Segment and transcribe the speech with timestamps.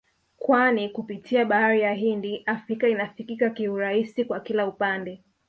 [0.37, 5.21] kwani kupitia bahari ya Hindi Afrika inafikika kiurahisi kwa kila upande